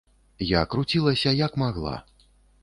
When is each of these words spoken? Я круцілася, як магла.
Я 0.51 0.61
круцілася, 0.71 1.35
як 1.45 1.61
магла. 1.65 1.95